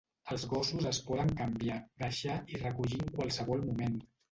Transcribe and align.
Els 0.35 0.45
gossos 0.53 0.87
es 0.91 0.99
poden 1.09 1.33
canviar, 1.41 1.77
deixar 2.05 2.39
i 2.55 2.65
recollir 2.65 3.01
en 3.07 3.15
qualsevol 3.21 3.65
moment. 3.71 4.05